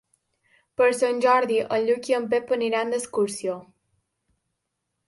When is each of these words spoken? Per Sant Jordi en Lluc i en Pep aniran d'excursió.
Per 0.81 0.87
Sant 0.99 1.21
Jordi 1.25 1.59
en 1.77 1.85
Lluc 1.91 2.09
i 2.13 2.17
en 2.21 2.27
Pep 2.35 2.55
aniran 2.59 2.95
d'excursió. 2.97 3.61